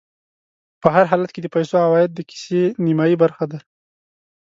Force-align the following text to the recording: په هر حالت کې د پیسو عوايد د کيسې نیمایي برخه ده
په 0.81 0.87
هر 0.95 1.05
حالت 1.11 1.29
کې 1.33 1.41
د 1.43 1.47
پیسو 1.55 1.75
عوايد 1.85 2.09
د 2.13 2.19
کيسې 2.29 2.61
نیمایي 2.85 3.15
برخه 3.23 3.45
ده 3.51 3.59